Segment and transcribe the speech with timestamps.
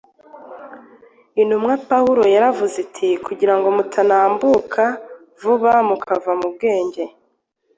[1.41, 4.83] Intumwa Pawulo yaravuze ati,” Kugira ngo mutanambuka
[5.41, 7.03] vuba mukava mu bwenge,